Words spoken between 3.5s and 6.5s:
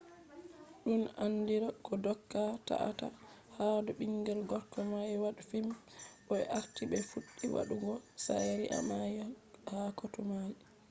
hadou bingel gorko mai wade fim bo be